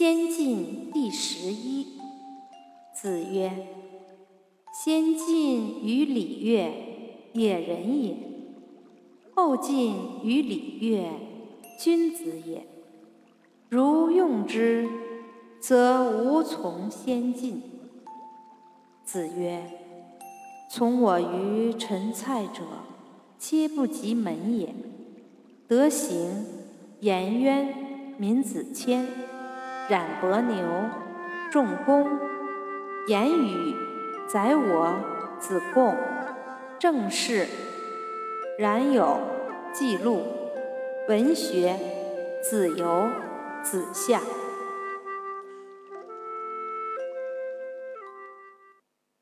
[0.00, 1.86] 先进第十一。
[2.94, 3.66] 子曰
[4.72, 6.72] ：“先进于礼乐，
[7.34, 8.14] 野人也；
[9.34, 11.10] 后进于礼乐，
[11.78, 12.66] 君子也。
[13.68, 14.88] 如用之，
[15.60, 17.60] 则无从先进。”
[19.04, 19.62] 子曰
[20.70, 22.62] ：“从我于陈蔡者，
[23.36, 24.74] 皆不及门也。
[25.68, 26.46] 德行，
[27.00, 29.04] 颜渊、闵子骞、
[29.90, 30.64] 冉伯牛、
[31.50, 32.06] 仲弓。”
[33.08, 33.74] 言语
[34.28, 34.94] 宰我
[35.40, 35.96] 子贡，
[36.78, 37.48] 正事
[38.56, 39.18] 冉有
[39.72, 40.22] 记录，
[41.08, 41.76] 文学
[42.40, 43.08] 子游
[43.64, 44.20] 子夏。